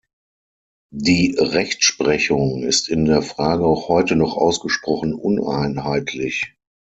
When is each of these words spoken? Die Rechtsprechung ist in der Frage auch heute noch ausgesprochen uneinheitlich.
Die 0.91 1.35
Rechtsprechung 1.37 2.63
ist 2.63 2.89
in 2.89 3.05
der 3.05 3.21
Frage 3.21 3.67
auch 3.67 3.87
heute 3.87 4.15
noch 4.15 4.35
ausgesprochen 4.35 5.13
uneinheitlich. 5.13 6.55